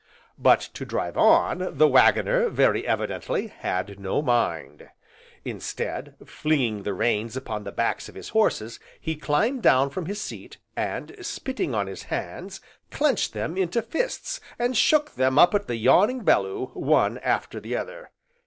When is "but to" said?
0.39-0.83